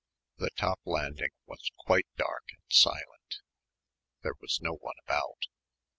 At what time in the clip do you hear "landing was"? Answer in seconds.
0.83-1.69